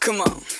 Come 0.00 0.22
on. 0.22 0.59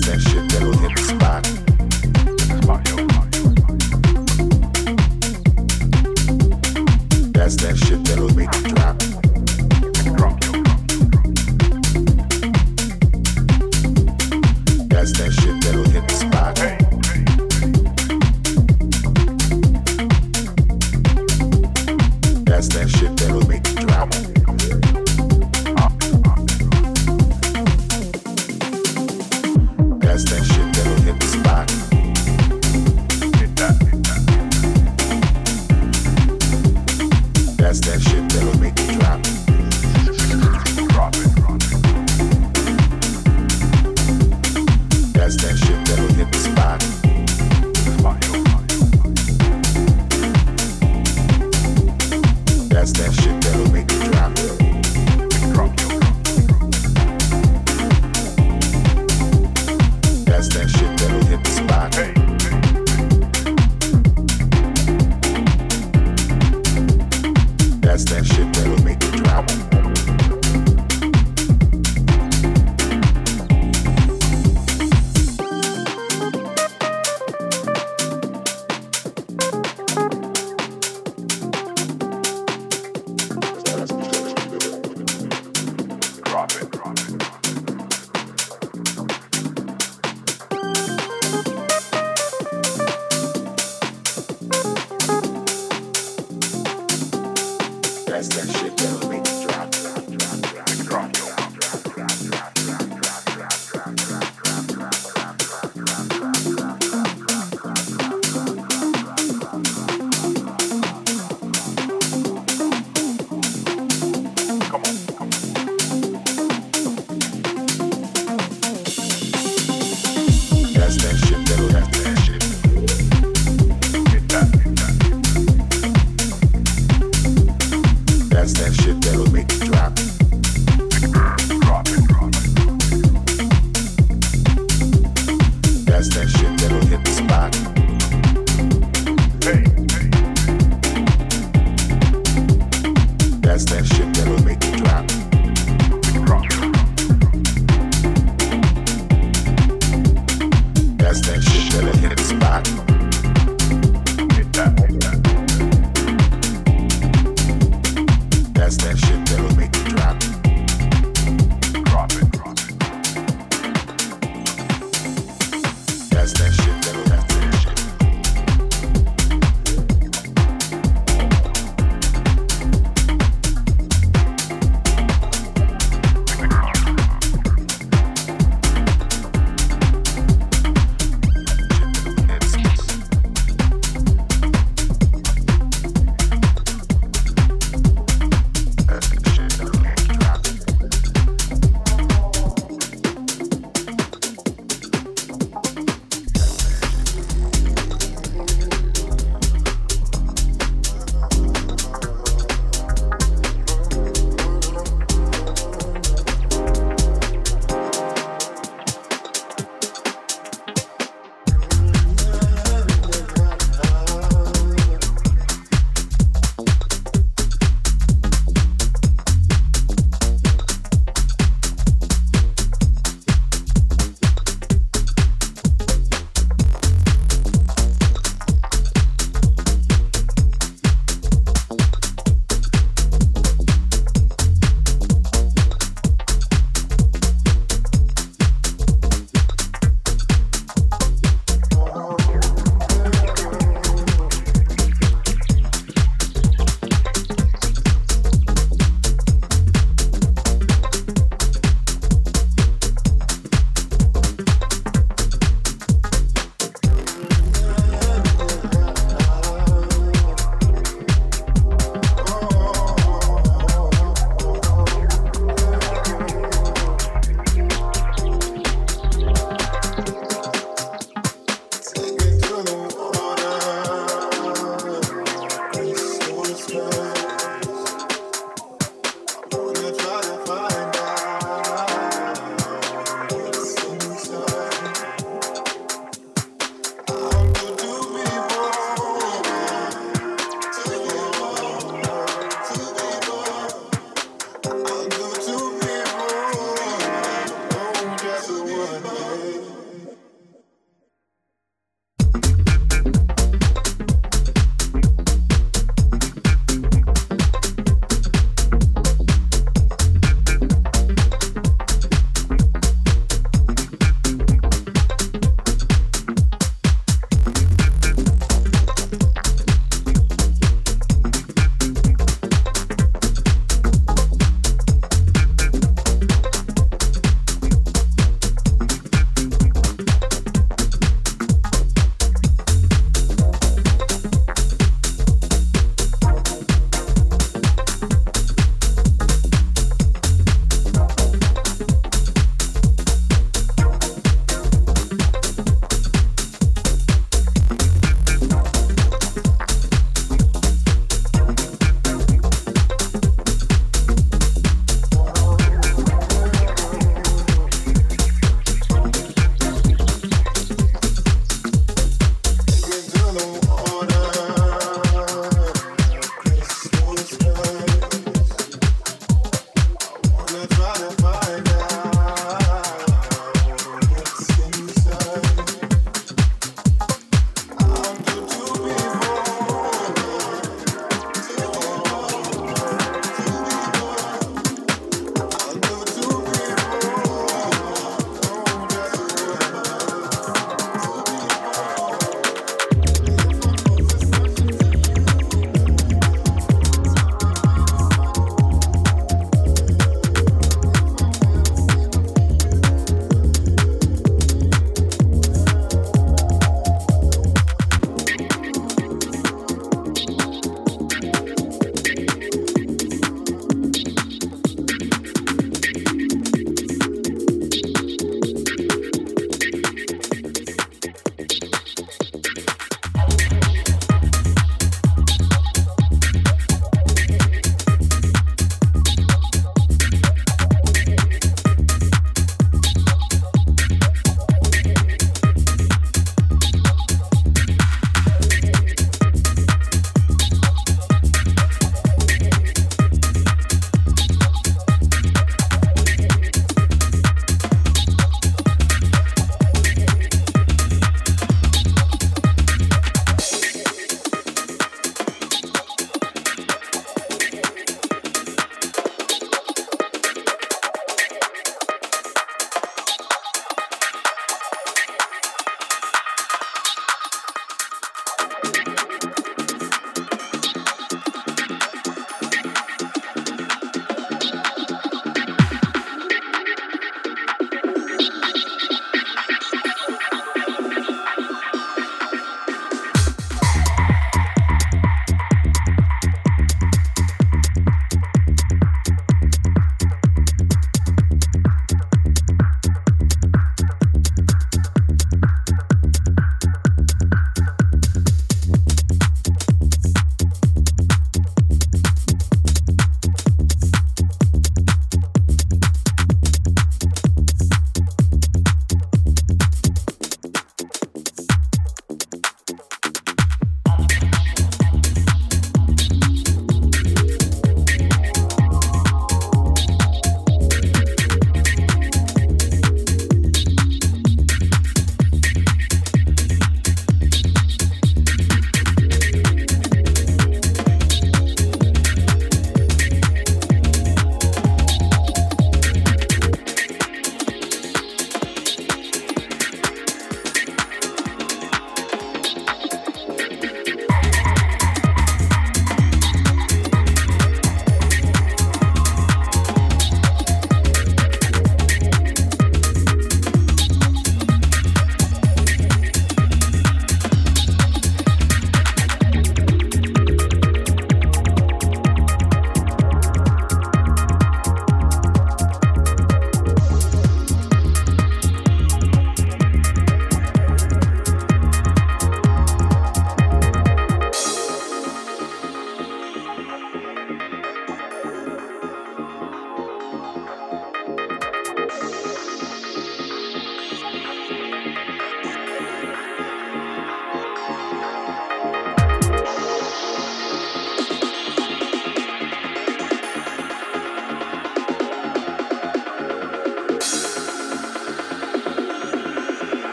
That 0.00 0.20
shit 0.20 0.48
that'll 0.50 0.72
hit 0.78 0.96
the 0.96 1.17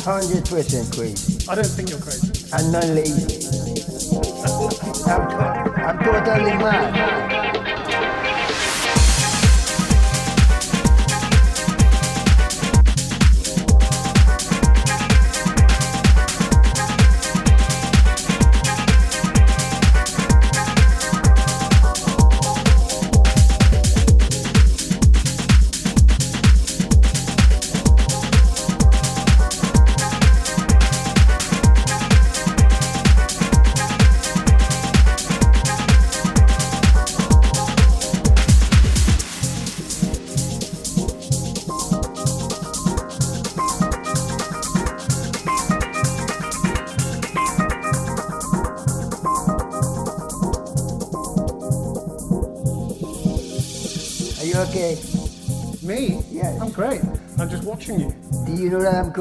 100% 0.00 0.96
crazy. 0.96 1.46
I 1.48 1.54
don't 1.54 1.66
think 1.66 1.90
you're 1.90 2.00
crazy. 2.00 2.48
Not 2.72 2.84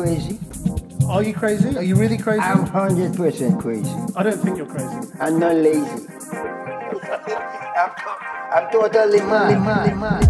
crazy? 0.02 0.40
Are 1.08 1.24
you 1.24 1.34
crazy? 1.34 1.78
Are 1.78 1.84
you 1.84 1.96
really 1.96 2.18
crazy? 2.18 2.40
I'm 2.40 2.66
100% 2.66 3.60
crazy. 3.60 3.90
I 4.16 4.24
don't 4.24 4.40
think 4.40 4.58
you're 4.58 4.66
crazy. 4.66 5.12
I'm 5.20 5.40
not 5.40 5.56
lazy. 5.56 6.08
I'm, 7.76 7.92
I'm 8.54 8.72
totally 8.72 9.20
mad. 9.20 10.29